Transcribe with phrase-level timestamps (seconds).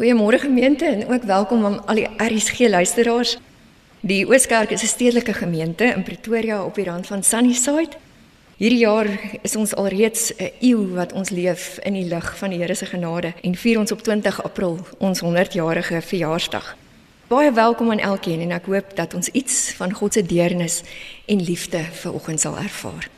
[0.00, 3.38] Goeiemôre gemeente en ook welkom aan al die RSG luisteraars.
[4.00, 7.90] Die Ooskerk is 'n stedelike gemeente in Pretoria op die rand van Sunnyside.
[8.56, 9.06] Hierdie jaar
[9.42, 12.86] is ons alreeds 'n eeu wat ons leef in die lig van die Here se
[12.86, 16.76] genade en vier ons op 20 April ons 100-jarige verjaarsdag.
[17.26, 20.82] Baie welkom aan elkeen en ek hoop dat ons iets van God se deernis
[21.26, 23.08] en liefde vanoggend sal ervaar.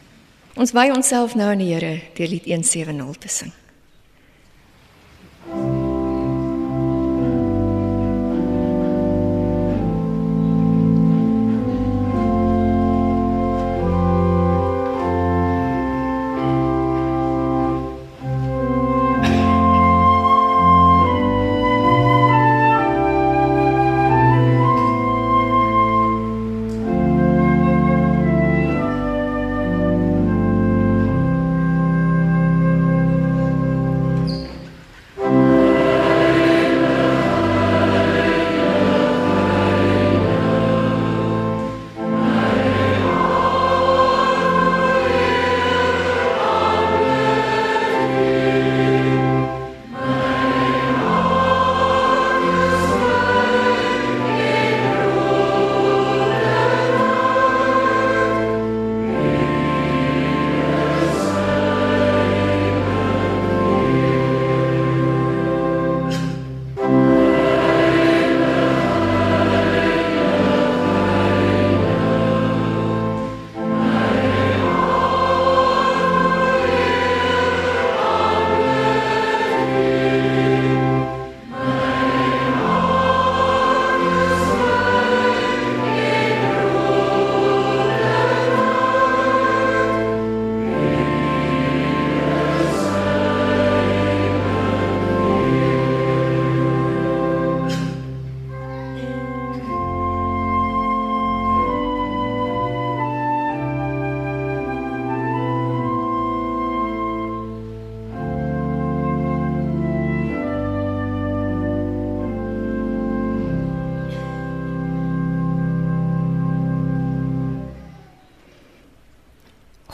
[0.55, 3.53] Ons wy onsself nou aan die Here deur lied 170 te sing.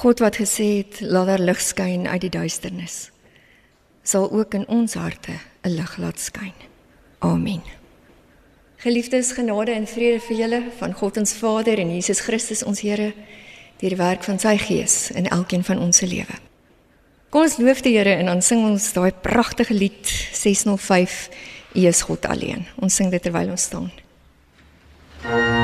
[0.09, 3.11] God wat gesê het laat daar lig skyn uit die duisternis
[4.09, 6.55] sal ook in ons harte 'n lig laat skyn.
[7.19, 7.63] Amen.
[8.77, 13.13] Geliefdes, genade en vrede vir julle van God ons Vader en Jesus Christus ons Here
[13.79, 16.39] deur die werk van sy Gees in elkeen van ons se lewe.
[17.29, 21.29] Kom ons loof die Here en dan sing ons daai pragtige lied 605
[21.75, 22.67] U is God alleen.
[22.81, 23.91] Ons sing dit terwyl ons staan.
[25.23, 25.58] Thank you.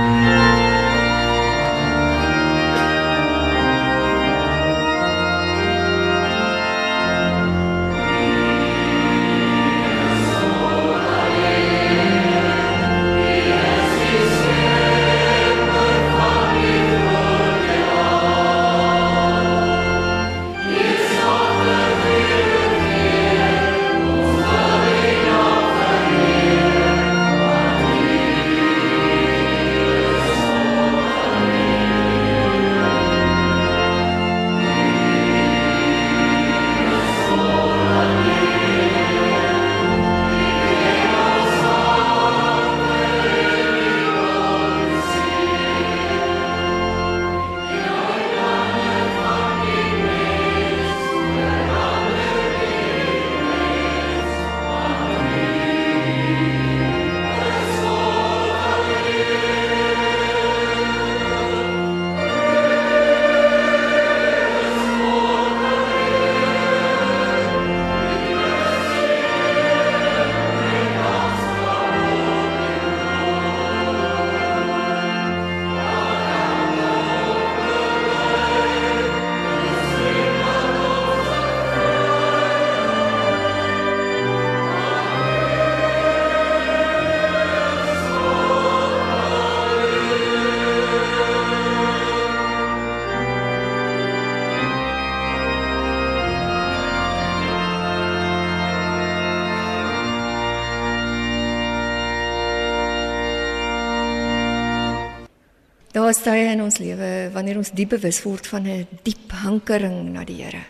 [106.04, 110.12] Daar is tye in ons lewe wanneer ons diep bewus word van 'n diep hankering
[110.12, 110.60] na die Here.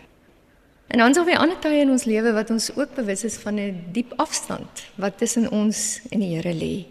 [0.87, 3.35] En dan is daar weer ander tye in ons lewe wat ons ook bewus is
[3.35, 6.85] van 'n diep afstand wat tussen ons en die Here lê.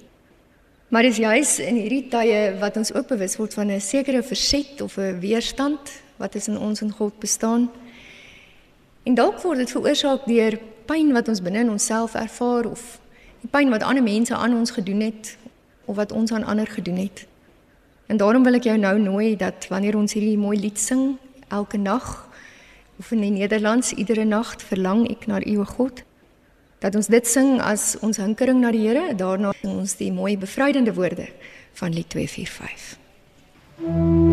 [0.89, 4.81] Maar dis juis in hierdie tye wat ons ook bewus word van 'n sekere verset
[4.81, 7.71] of 'n weerstand wat tussen ons en God bestaan.
[9.05, 13.01] En dalk word dit veroorsaak deur pyn wat ons binne in onsself ervaar of
[13.41, 15.37] Die pyn wat ander mense aan ons gedoen het
[15.85, 17.27] of wat ons aan ander gedoen het.
[18.07, 21.17] En daarom wil ek jou nou nooi dat wanneer ons hierdie mooi lied sing
[21.49, 22.29] elke nag
[22.99, 26.05] of in die Nederlands iedere nag verlang ek na U God
[26.85, 30.93] dat ons dit sing as ons hinkering na die Here daarna ons die mooi bevrydende
[30.95, 31.31] woorde
[31.81, 32.99] van lied 245
[33.83, 34.24] Ons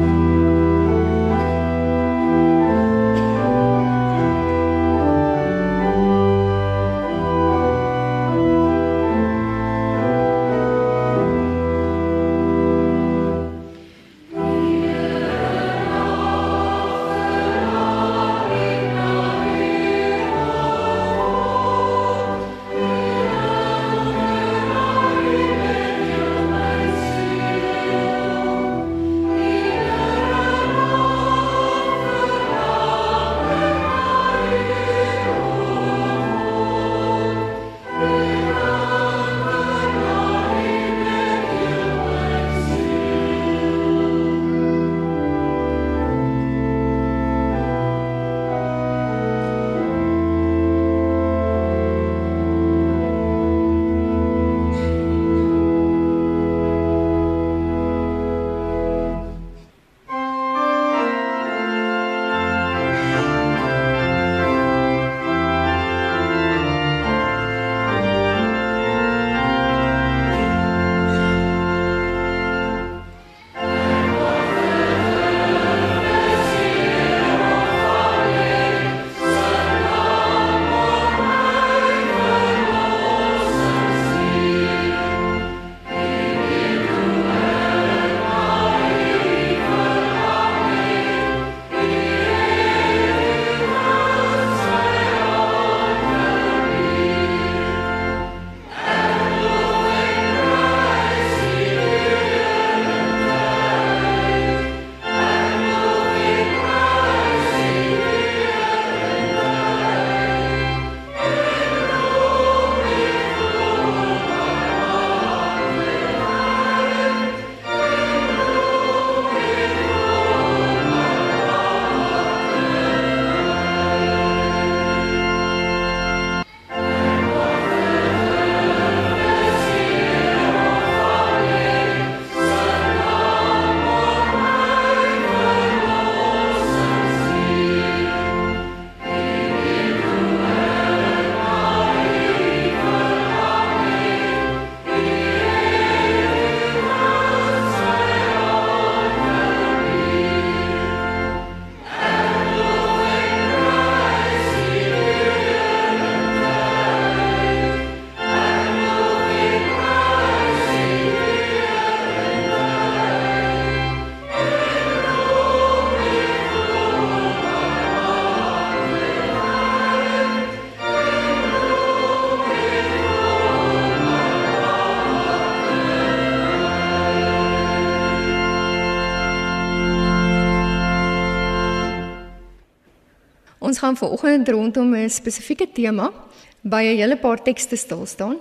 [183.91, 186.13] gaan vanoggend rondom 'n spesifieke tema
[186.61, 188.37] by 'n hele paar tekste stil staan.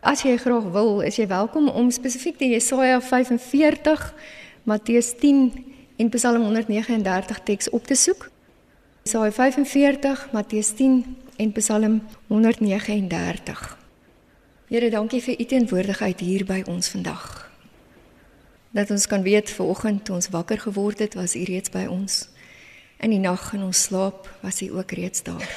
[0.00, 4.14] As jy graag wil, is jy welkom om spesifiek die Jesaja 45,
[4.62, 5.64] Matteus 10
[5.96, 8.30] en Psalm 139 teks op te soek.
[9.02, 13.78] Jesaja 45, Matteus 10 en Psalm 139.
[14.68, 17.50] Here, dankie vir u teenwoordigheid hier by ons vandag.
[18.70, 22.31] Dat ons kan weet vanoggend ons wakker geword het, was u reeds by ons.
[23.02, 25.48] In die nag in ons slaap was U ook reeds daar.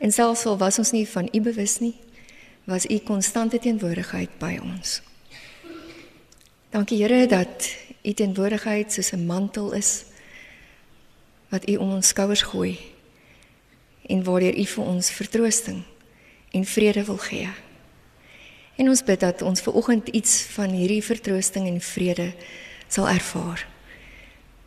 [0.00, 1.94] En selfs al was ons nie van U bewus nie,
[2.64, 5.02] was U konstante teenwoordigheid by ons.
[6.72, 7.68] Dankie Here dat
[8.02, 10.04] U teenwoordigheid soos 'n mantel is
[11.48, 12.78] wat U om ons skouers gooi
[14.08, 15.82] en waardeur U vir ons vertroosting
[16.50, 17.48] en vrede wil gee.
[18.76, 22.32] En ons bid dat ons ver oggend iets van hierdie vertroosting en vrede
[22.88, 23.73] sal ervaar.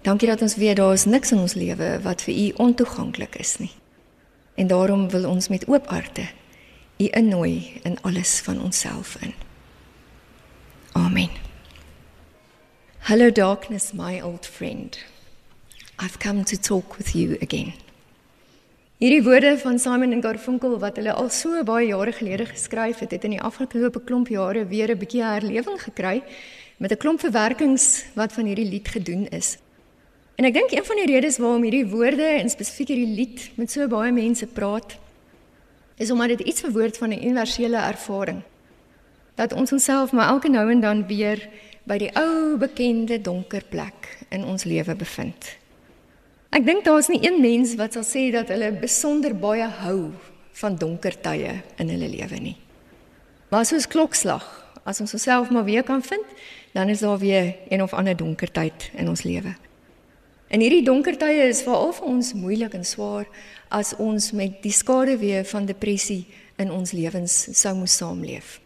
[0.01, 3.57] Dankie dat ons weet daar is niks in ons lewe wat vir u ontoeganklik is
[3.57, 3.71] nie.
[4.55, 6.27] En daarom wil ons met oop harte
[6.97, 9.33] u innooi in alles van onsself in.
[10.91, 11.29] Amen.
[12.97, 15.05] Hello darkness my old friend.
[15.99, 17.73] I've come to talk with you again.
[18.97, 23.11] Hierdie woorde van Simon en Garfunkel wat hulle al so baie jare gelede geskryf het,
[23.11, 26.23] het in die afgelope klomp jare weer 'n bietjie herlewing gekry
[26.77, 29.57] met 'n klomp verwerkings wat van hierdie lied gedoen is.
[30.37, 33.71] En ek dink een van die redes waarom hierdie woorde en spesifiek hierdie lied met
[33.73, 34.97] so baie mense praat
[35.97, 38.43] is omdat dit iets verwoord van 'n universele ervaring
[39.37, 41.49] dat ons onsself maar elke nou en dan weer
[41.83, 45.57] by die ou bekende donker plek in ons lewe bevind.
[46.49, 50.11] Ek dink daar's nie een mens wat sal sê dat hulle besonder baie hou
[50.51, 52.57] van donker tye in hulle lewe nie.
[53.49, 54.43] Maar soos klokslag,
[54.83, 56.25] as ons onsself maar weer kan vind,
[56.73, 59.53] dan is daar weer een of ander donker tyd in ons lewe.
[60.47, 63.27] En hierdie donker tye is veral vir ons moeilik en swaar
[63.73, 66.23] as ons met die skade weer van depressie
[66.55, 68.61] in ons lewens sou moes saamleef.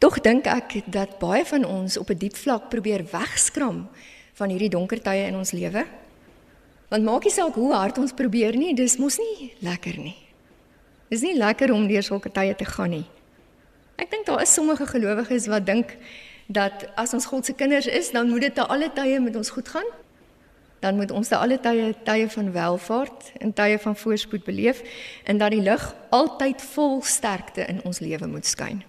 [0.00, 3.88] Tog dink ek dat baie van ons op 'n diep vlak probeer wegskram
[4.34, 5.84] van hierdie donker tye in ons lewe.
[6.88, 10.16] Want maak nie saak hoe hard ons probeer nie, dis mos nie lekker nie.
[11.10, 13.06] Dis nie lekker om deur sulke tye te gaan nie.
[13.96, 15.96] Ek dink daar is sommige gelowiges wat dink
[16.46, 19.50] dat as ons God se kinders is, dan moet dit te alle tye met ons
[19.50, 19.86] goed gaan.
[20.84, 24.82] Dan moet ons te alle tye tye van welvaart en tye van voorspoed beleef
[25.24, 28.82] en dat die lig altyd vol sterkte in ons lewe moet skyn.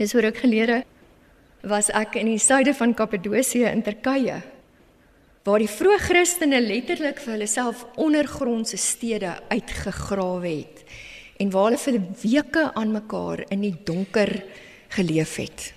[0.00, 0.80] Dis hoe ruk gelede
[1.60, 4.40] was ek in die suide van Kappadosie in Turkye
[5.44, 10.84] waar die vroeë Christene letterlik vir hulle self ondergrondse stede uitgegrawe het
[11.36, 14.38] en waar hulle vir weke aan mekaar in die donker
[14.96, 15.73] geleef het.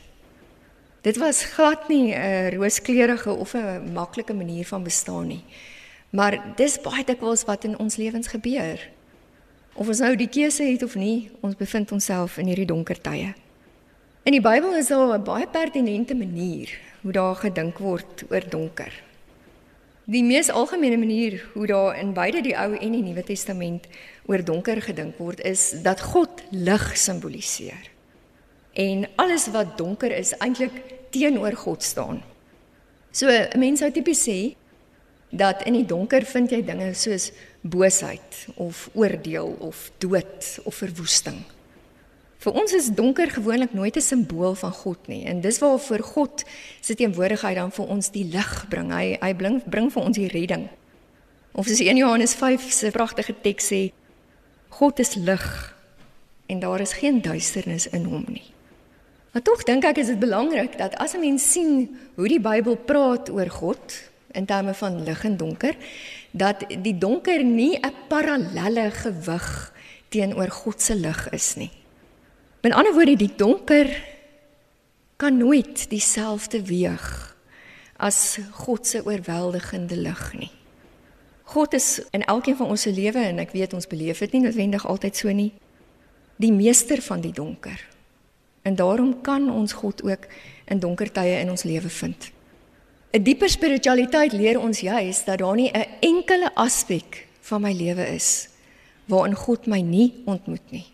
[1.08, 5.44] Dit was glad nie 'n rooskleurige of 'n maklike manier van bestaan nie.
[6.10, 8.90] Maar dis baie dikwels wat in ons lewens gebeur.
[9.74, 13.34] Of ons nou die keuse het of nie, ons bevind onsself in hierdie donker tye.
[14.24, 19.04] In die Bybel is daar 'n baie pertinente manier hoe daar gedink word oor donker.
[20.04, 23.88] Die mees algemene manier hoe daar in beide die Ou en die Nuwe Testament
[24.26, 27.96] oor donker gedink word is dat God lig simboliseer.
[28.78, 32.24] En alles wat donker is eintlik teenoor God staan.
[33.12, 34.56] So 'n mens sou tipies sê
[35.30, 41.44] dat in die donker vind jy dinge soos boosheid of oordeel of dood of verwoesting.
[42.38, 46.44] Vir ons is donker gewoonlik nooit 'n simbool van God nie en dis waarvoor God
[46.82, 48.92] se teenwoordigheid dan vir ons die lig bring.
[48.92, 50.70] Hy hy bring bring vir ons die redding.
[51.54, 53.92] Of soos 1 Johannes 5 se pragtige teks sê,
[54.70, 55.76] God is lig
[56.48, 58.57] en daar is geen duisternis in hom nie.
[59.32, 62.76] Maar tog dink ek is dit belangrik dat as 'n mens sien hoe die Bybel
[62.76, 65.76] praat oor God in terme van lig en donker,
[66.32, 69.74] dat die donker nie 'n parallelle gewig
[70.10, 71.72] teenoor God se lig is nie.
[72.62, 74.04] Met ander woorde, die donker
[75.18, 77.36] kan nooit dieselfde weeg
[77.98, 80.52] as God se oorweldigende lig nie.
[81.44, 84.42] God is in elkeen van ons se lewe en ek weet ons beleef dit nie
[84.42, 85.54] noodwendig altyd so nie.
[86.38, 87.80] Die meester van die donker.
[88.68, 90.28] En daarom kan ons God ook
[90.68, 92.32] in donker tye in ons lewe vind.
[93.16, 98.04] 'n Dieper spiritualiteit leer ons juis dat daar nie 'n enkele aspek van my lewe
[98.14, 98.50] is
[99.08, 100.86] waarin God my nie ontmoet nie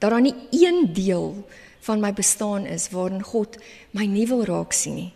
[0.00, 1.44] dat daar nie een deel
[1.80, 3.58] van my bestaan is waarin God
[3.90, 5.12] my nie wil raak sien nie.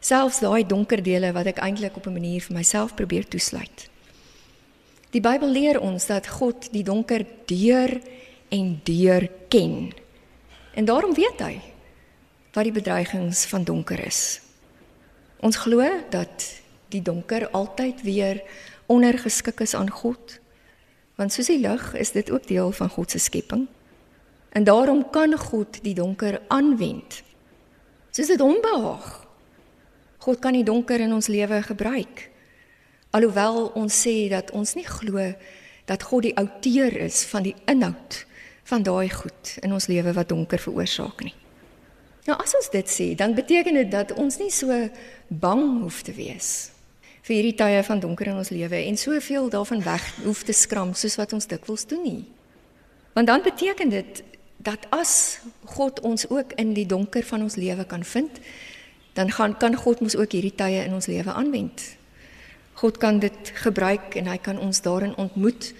[0.00, 3.88] Selfs daai donker dele wat ek eintlik op 'n manier vir myself probeer toesluit.
[5.10, 8.00] Die Bybel leer ons dat God die donker deur
[8.48, 9.92] en deur ken.
[10.76, 11.56] En daarom weet hy
[12.52, 14.40] wat die bedreigings van donker is.
[15.40, 16.44] Ons glo dat
[16.92, 18.42] die donker altyd weer
[18.92, 20.36] ondergeskik is aan God.
[21.16, 23.66] Want soos die lig is dit ook deel van God se skepping.
[24.52, 27.22] En daarom kan God die donker aanwend.
[28.12, 29.08] Soos dit hom behaag.
[30.28, 32.28] God kan die donker in ons lewe gebruik.
[33.16, 35.32] Alhoewel ons sê dat ons nie glo
[35.88, 38.26] dat God die outeur is van die inhoud
[38.66, 41.34] van daai goed in ons lewe wat donker veroorsaak nie.
[42.26, 44.74] Nou as ons dit sê, dan beteken dit dat ons nie so
[45.28, 46.72] bang hoef te wees
[47.26, 50.92] vir hierdie tye van donker in ons lewe en soveel daarvan weg hoef te skram
[50.94, 52.22] soos wat ons dikwels doen nie.
[53.18, 54.22] Want dan beteken dit
[54.62, 55.40] dat as
[55.74, 58.38] God ons ook in die donker van ons lewe kan vind,
[59.18, 61.82] dan gaan kan God mos ook hierdie tye in ons lewe aanwend.
[62.78, 65.72] God kan dit gebruik en hy kan ons daarin ontmoet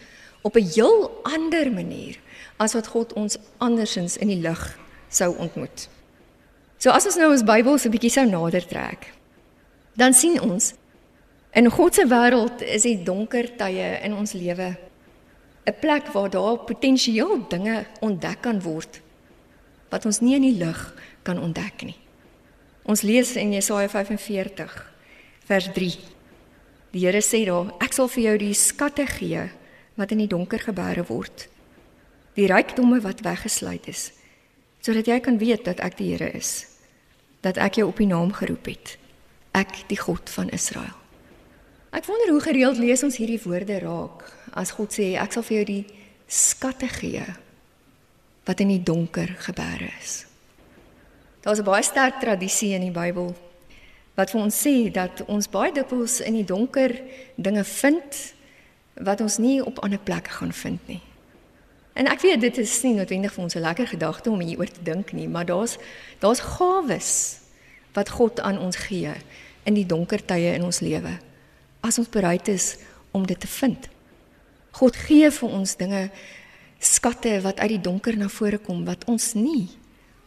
[0.43, 2.19] op 'n heel ander manier
[2.57, 4.63] as wat God ons andersins in die lig
[5.09, 5.89] sou ontmoet.
[6.79, 9.13] So as ons nou ons Bybel so 'n bietjie sou nader trek,
[9.97, 10.75] dan sien ons
[11.53, 14.77] in God se wêreld is die donker tye in ons lewe
[15.67, 19.01] 'n plek waar daar potensieel dinge ontdek kan word
[19.91, 21.97] wat ons nie in die lig kan ontdek nie.
[22.85, 24.93] Ons lees in Jesaja 45
[25.49, 25.99] vers 3.
[26.93, 29.51] Die Here sê daar: Ek sal vir jou die skatte gee
[29.97, 31.49] wat in die donker gebeere word.
[32.37, 34.11] Die rykdomme wat weggesluit is,
[34.85, 36.67] sodat jy kan weet dat ek die Here is,
[37.41, 38.97] dat ek jou op die naam geroep het.
[39.57, 40.95] Ek die God van Israel.
[41.97, 45.57] Ek wonder hoe gereeld lees ons hierdie woorde raak as God sê ek sal vir
[45.57, 45.85] jou die
[46.29, 47.25] skatte gee
[48.47, 50.27] wat in die donker gebeere is.
[51.41, 53.35] Daar's 'n baie sterk tradisie in die Bybel
[54.15, 57.01] wat vir ons sê dat ons baie dikwels in die donker
[57.37, 58.35] dinge vind
[58.95, 61.03] wat ons nie op ander plekke gaan vind nie.
[61.97, 64.83] En ek weet dit is nie noodwendig vir ons 'n lekker gedagte om hieroor te
[64.83, 65.79] dink nie, maar daar's
[66.21, 67.41] daar's gawes
[67.93, 69.13] wat God aan ons gee
[69.65, 71.19] in die donker tye in ons lewe
[71.81, 72.77] as ons bereid is
[73.13, 73.89] om dit te vind.
[74.71, 76.11] God gee vir ons dinge
[76.79, 79.69] skatte wat uit die donker na vore kom wat ons nie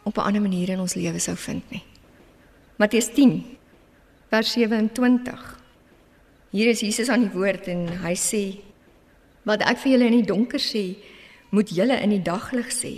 [0.02, 1.84] op 'n ander manier in ons lewe sou vind nie.
[2.76, 3.44] Matteus 10
[4.30, 5.58] vers 27.
[6.50, 8.58] Hier is Jesus aan die woord en hy sê
[9.42, 10.96] wat ek vir julle in die donker sê,
[11.50, 12.94] moet julle in die daglig sê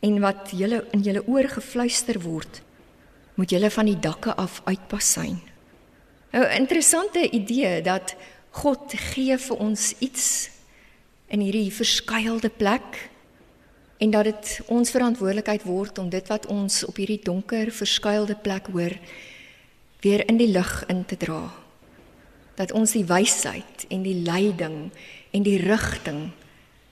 [0.00, 2.60] en wat julle in julle oor gefluister word,
[3.34, 5.38] moet julle van die dakke af uitpasyn.
[6.30, 8.14] 'n nou, Interessante idee dat
[8.50, 10.50] God gee vir ons iets
[11.28, 13.10] in hierdie verskuilde plek
[13.98, 18.66] en dat dit ons verantwoordelikheid word om dit wat ons op hierdie donker verskuilde plek
[18.72, 18.94] hoor
[20.00, 21.50] weer in die lig in te dra.
[22.54, 24.90] Dat ons die wysheid en die leiding
[25.30, 26.30] en die rigting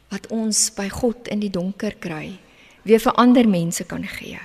[0.08, 2.38] wat ons by God in die donker kry,
[2.86, 4.38] weer vir ander mense kan gee.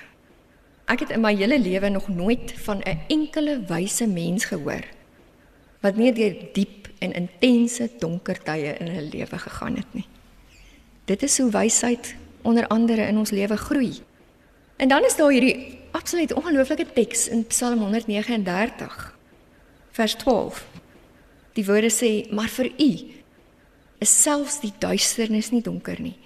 [0.90, 4.84] Ek het in my hele lewe nog nooit van 'n enkele wyse mens gehoor
[5.80, 10.06] wat nie deur diep en intense donker tye in hulle lewe gegaan het nie.
[11.04, 14.02] Dit is hoe wysheid onder andere in ons lewe groei.
[14.76, 19.16] En dan is daar hierdie absoluut ongelooflike teks in Psalm 139
[19.90, 20.66] vers 12.
[21.52, 22.90] Die woorde sê: "Maar vir u
[24.02, 26.18] is selfs die duisternis nie donker nie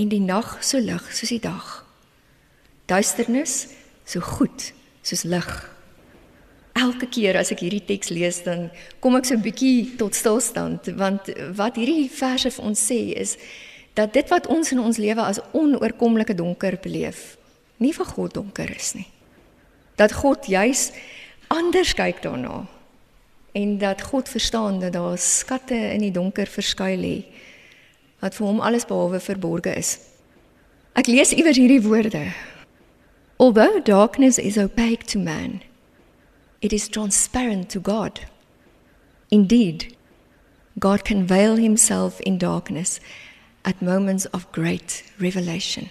[0.00, 1.84] en die nag so lig soos die dag.
[2.88, 3.66] Duisternis
[4.04, 5.76] so goed soos lig."
[6.76, 8.68] elke keer as ek hierdie teks lees dan
[9.00, 13.36] kom ek so 'n bietjie tot stilstand want wat hierdie verse vir ons sê is
[13.94, 17.36] dat dit wat ons in ons lewe as onoorkomlike donker beleef
[17.78, 19.08] nie vir God donker is nie.
[19.96, 20.92] Dat God juis
[21.48, 22.66] anders kyk daarna
[23.56, 27.16] en dat God verstaan dat daar skatte in die donker verskuil lê
[28.20, 29.96] wat vir hom alles behalwe verborge is.
[30.96, 32.32] Ek lees iewers hierdie woorde.
[33.36, 35.60] Although darkness is opaque to man,
[36.60, 38.20] it is transparent to God.
[39.28, 39.92] Indeed,
[40.78, 43.00] God can veil himself in darkness
[43.64, 45.90] at moments of great revelation.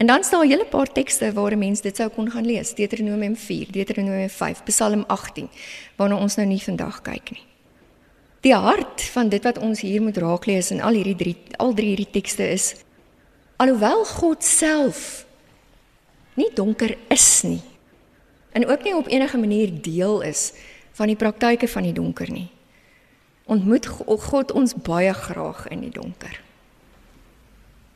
[0.00, 2.74] En dan staan 'n hele paar tekste waar 'n mens dit sou kon gaan lees.
[2.74, 5.48] Deuteronomium 4, Deuteronomium 5, Psalm 18,
[5.96, 7.44] waarna ons nou nie vandag kyk nie.
[8.40, 11.86] Die hart van dit wat ons hier moet raaklees in al hierdie drie al drie
[11.86, 12.74] hierdie tekste is
[13.56, 15.26] alhoewel God self
[16.34, 17.60] nie donker is nie,
[18.52, 20.52] en ook nie op enige manier deel is
[20.92, 22.48] van die praktyke van die donker nie.
[23.44, 26.40] Ontmoet God ons baie graag in die donker.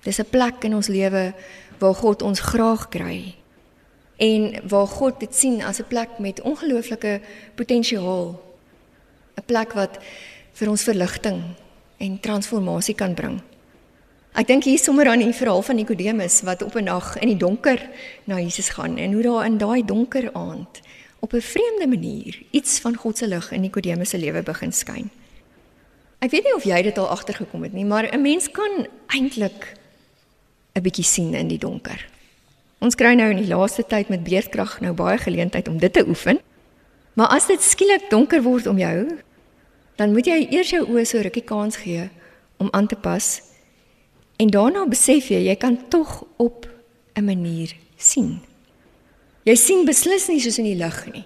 [0.04, 1.34] Dis 'n plek in ons lewe
[1.78, 3.34] waar God ons graag kry
[4.16, 7.20] en waar God dit sien as 'n plek met ongelooflike
[7.54, 8.40] potensiaal.
[9.37, 9.98] 'n Plek wat
[10.52, 11.42] vir ons verligting
[11.98, 13.42] en transformasie kan bring.
[14.34, 17.37] Ek dink hier sommer aan die verhaal van Nikodemus wat op 'n nag in die
[17.37, 17.90] donker
[18.24, 20.80] na Jesus gaan en hoe daar in daai donker aand
[21.20, 25.10] op 'n vreemde manier iets van God se lig in Nikodemus se lewe begin skyn.
[26.18, 29.74] Ek weet nie of jy dit al agtergekom het nie, maar 'n mens kan eintlik
[30.74, 32.08] 'n bietjie sien in die donker.
[32.78, 36.06] Ons kry nou in die laaste tyd met beerdkrag nou baie geleentheid om dit te
[36.06, 36.38] oefen.
[37.14, 39.18] Maar as dit skielik donker word om jou,
[39.96, 42.10] dan moet jy eers jou oë so rukkie kans gee
[42.56, 43.42] om aan te pas
[44.37, 46.68] En daarna besef jy jy kan tog op
[47.14, 48.40] 'n manier sien.
[49.42, 51.24] Jy sien beslis nie soos in die lig nie.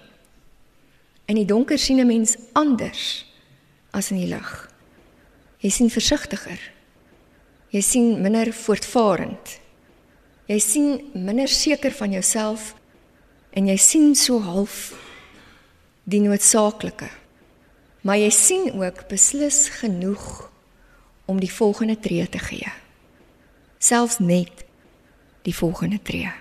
[1.25, 3.25] In die donker sien 'n mens anders
[3.91, 4.69] as in die lig.
[5.57, 6.59] Jy sien versigtiger.
[7.69, 9.59] Jy sien minder voortvarend.
[10.49, 12.73] Jy sien minder seker van jouself
[13.53, 14.93] en jy sien so half
[16.09, 17.09] die noodsaaklike.
[18.01, 20.49] Maar jy sien ook beslis genoeg
[21.29, 22.69] om die volgende tree te gee
[23.79, 24.65] selfs net
[25.47, 26.31] die volgende tree.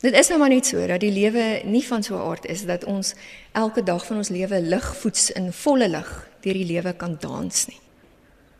[0.00, 2.64] Dit is nou maar net so dat die lewe nie van so 'n aard is
[2.64, 3.14] dat ons
[3.52, 7.80] elke dag van ons lewe ligvoets in volle lig deur die lewe kan dans nie.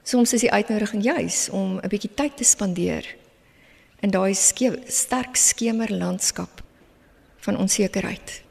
[0.08, 3.16] Soms is die uitnodiging juis om 'n bietjie tyd te spandeer
[4.00, 6.62] in daai sterk skemerlandskap
[7.36, 8.42] van onsekerheid.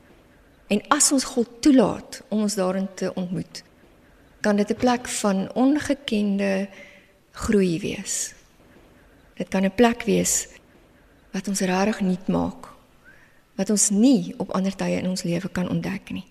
[0.67, 3.63] En as ons God toelaat om ons daarin te ontmoet,
[4.41, 6.69] kan dit 'n plek van ongekende
[7.31, 8.33] groei wees.
[9.33, 10.47] Dit kan 'n plek wees
[11.31, 12.67] wat ons regtig nuut maak.
[13.55, 16.25] Wat ons nie op ander tye in ons lewe kan ontdek nie.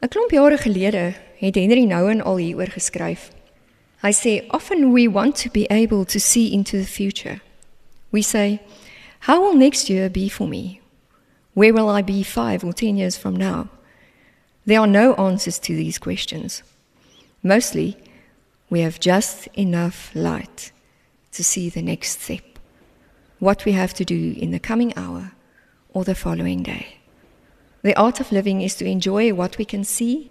[0.00, 3.36] 'n Klomp jare gelede het Henry Nouwen al hieroor geskryf.
[4.02, 7.40] Hy say, often we want to be able to see into the future.
[8.12, 8.60] We say,
[9.20, 10.80] how will next year be for me?
[11.54, 13.68] Where will I be 5 or 10 years from now?
[14.64, 16.62] There are no answers to these questions.
[17.42, 17.96] Mostly,
[18.70, 20.70] we have just enough light
[21.32, 22.58] to see the next step,
[23.40, 25.32] what we have to do in the coming hour
[25.90, 26.98] or the following day.
[27.82, 30.30] The art of living is to enjoy what we can see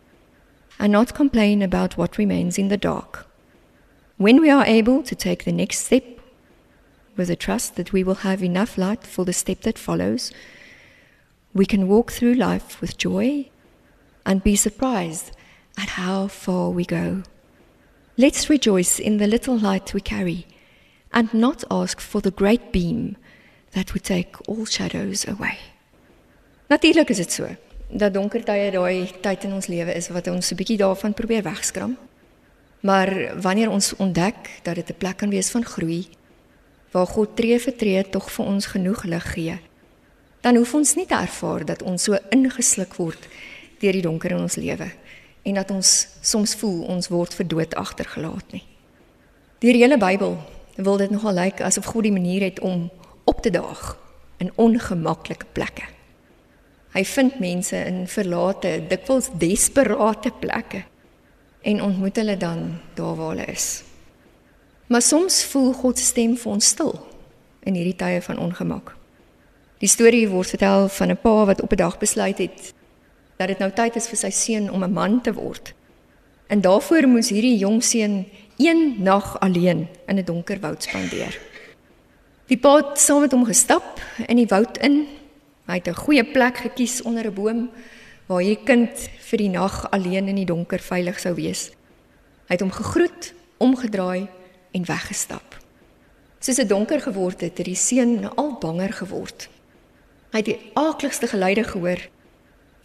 [0.80, 3.27] and not complain about what remains in the dark.
[4.17, 6.03] When we are able to take the next step
[7.15, 10.32] with the trust that we will have enough light for the step that follows,
[11.53, 13.49] we can walk through life with joy
[14.25, 15.32] and be surprised
[15.77, 17.21] at how far we go.
[18.17, 20.47] Let's rejoice in the little light we carry
[21.13, 23.17] and not ask for the great beam
[23.73, 25.60] that would take all shadows away.
[26.71, 27.56] Natuurlik is dit so
[27.88, 31.43] dat donker tye daai tyd in ons lewe is wat ons 'n bietjie daarvan probeer
[31.43, 31.97] wegskram.
[32.80, 36.08] Maar wanneer ons ontdek dat dit 'n plek kan wees van groei
[36.92, 39.60] waar God tree vir tree tog vir ons genoeg lig gee,
[40.42, 43.28] dan hoef ons nie te ervaar dat ons so ingesluk word
[43.80, 44.92] deur die donker in ons lewe
[45.44, 48.63] en dat ons soms voel ons word vir dood agtergelaat nie.
[49.60, 50.38] Deur die hele Bybel
[50.76, 52.90] wil dit nogal lyk asof God die manier het om
[53.24, 53.98] op te daag
[54.38, 55.88] in ongemaklike plekke.
[56.94, 60.84] Hy vind mense in verlate, dikwels desperate plekke
[61.62, 63.84] en ontmoet hulle dan daar waar hulle is.
[64.88, 66.93] Maar soms voel God se stem vir ons stil
[67.67, 68.93] in hierdie tye van ongemak.
[69.84, 72.74] Die storie word vertel van 'n pa wat op 'n dag besluit het
[73.38, 75.74] dat dit nou tyd is vir sy seun om 'n man te word.
[76.48, 78.26] En daarvoor moes hierdie jong seun
[78.58, 81.39] een nag alleen in 'n donker woud spandeer.
[82.48, 85.08] Die pa het saam met hom gestap in die woud in.
[85.65, 87.70] Hy het 'n goeie plek gekies onder 'n boom
[88.28, 91.70] waar hierdie kind vir die nag alleen in die donker veilig sou wees.
[92.48, 93.32] Hy het hom gegroet,
[93.63, 94.28] omgedraai
[94.76, 95.56] en weggestap.
[96.44, 99.48] Soos dit donker geword het, het die seun al banger geword.
[100.36, 102.04] Hy het die aakligste geluide gehoor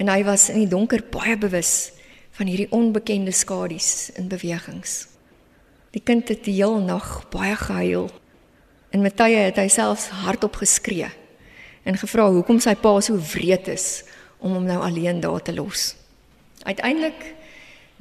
[0.01, 1.93] en hy was in die donker baie bewus
[2.39, 5.07] van hierdie onbekende skadu's in bewegings.
[5.93, 8.09] Die kind het die hele nag baie gehuil.
[8.93, 11.11] En met tye het hy selfs hardop geskree
[11.83, 14.05] en gevra hoekom sy pa so wreed is
[14.43, 15.95] om hom nou alleen daar te los.
[16.67, 17.35] Uiteindelik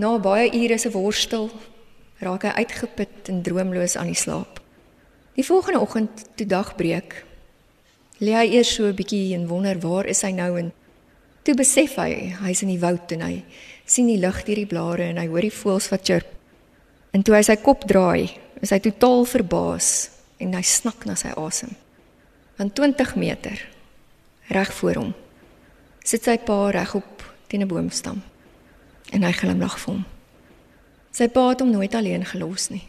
[0.01, 1.49] na baie ure se worstel
[2.21, 4.59] raak hy uitgeput en droomloos aan die slaap.
[5.37, 7.15] Die volgende oggend toe dagbreek,
[8.19, 10.71] lê hy eers so 'n bietjie en wonder waar is hy nou en
[11.41, 13.39] Toe besef hy, hy's in die woud en hy
[13.89, 16.27] sien die lig deur die blare en hy hoor die voëls wat chirp.
[17.17, 18.29] En toe hy sy kop draai,
[18.61, 19.87] is hy totaal verbaas
[20.41, 21.73] en hy snak na sy asem.
[22.59, 23.63] Van 20 meter
[24.53, 25.11] reg voor hom
[26.03, 28.21] sit sy pa regop teen 'n boomstam
[29.11, 30.05] en hy glimlag vir hom.
[31.11, 32.87] Sy pa het hom nooit alleen gelos nie.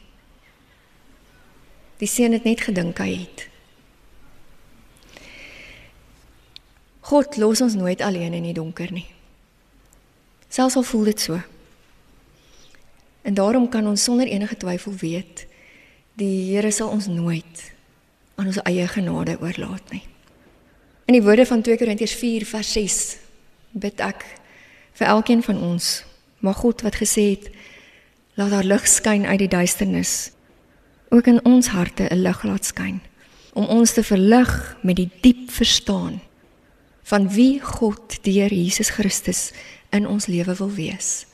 [1.98, 3.48] Die seun het net gedink hy het
[7.12, 9.08] God los ons nooit alleen in die donker nie.
[10.48, 11.40] Selfs al voel dit so.
[13.22, 15.46] En daarom kan ons sonder enige twyfel weet
[16.14, 17.72] die Here sal ons nooit
[18.34, 20.04] aan ons eie genade oorlaat nie.
[21.12, 22.94] In die woorde van 2 Korintiërs 4 vers 6
[23.76, 24.22] bid ek
[24.96, 26.06] vir elkeen van ons,
[26.40, 27.50] maar God wat gesê het
[28.40, 30.30] laat daar lig skyn uit die duisternis,
[31.12, 33.02] ook in ons harte 'n lig laat skyn
[33.52, 36.22] om ons te verlig met die diep verstaan
[37.02, 39.52] van wie God deur Jesus Christus
[39.90, 41.26] in ons lewe wil wees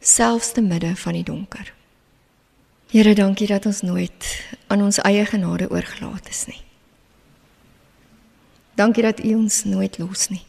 [0.00, 1.72] selfs te midde van die donker.
[2.90, 6.69] Here, dankie dat ons nooit aan ons eie genade oorgelaat is nie.
[8.80, 10.40] Dankie dat U ons nooit los nie.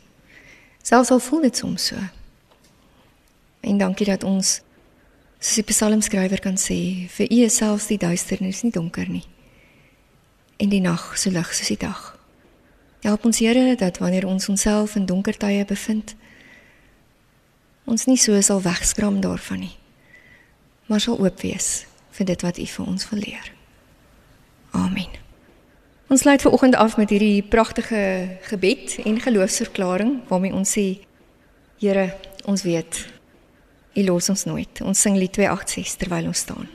[0.81, 1.97] Selfs al voel dit soms so.
[3.59, 4.61] En dankie dat ons
[5.41, 9.25] soos die psalmskrywer kan sê, vir U is selfs die duisternis nie donker nie.
[10.63, 12.11] En die nag so lig soos die dag.
[13.03, 16.15] Help ons Here dat wanneer ons onsself in donker tye bevind,
[17.89, 19.75] ons nie so sal wegskram daarvan nie,
[20.87, 21.81] maar sal oop wees
[22.15, 23.55] vir dit wat U vir ons wil leer.
[26.11, 30.99] Ons sluit ver oggend af met hierdie pragtige gebed en geloofsverklaring waarmee ons sê
[31.79, 33.07] Here, ons weet
[33.95, 34.81] U los ons nooit.
[34.83, 36.67] Ons sing lied 286 terwyl ons staan.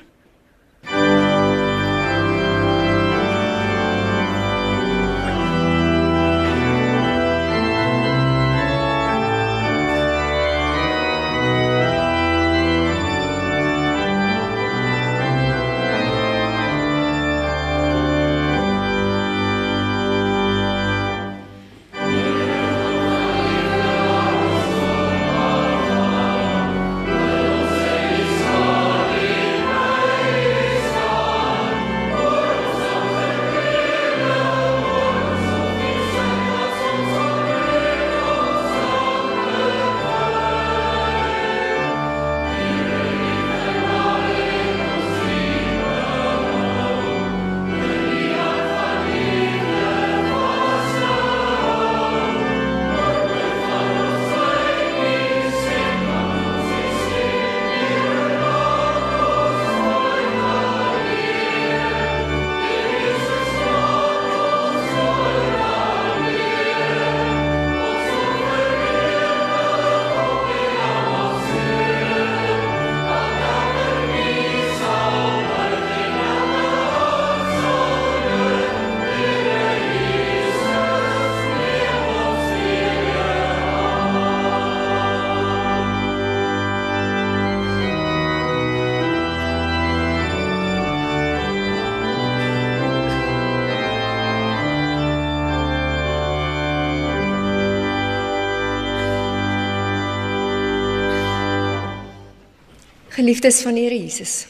[103.16, 104.46] Geliefdes van Here Jesus.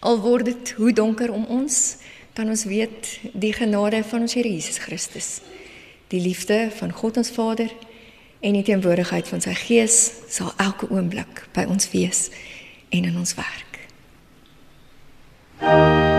[0.00, 1.96] Al word dit hoe donker om ons,
[2.34, 5.28] dan ons weet die genade van ons Here Jesus Christus,
[6.10, 7.70] die liefde van God ons Vader
[8.40, 12.26] en die teenwoordigheid van sy Gees sal elke oomblik by ons wees
[12.90, 13.62] en in ons werk.
[15.60, 16.15] thank you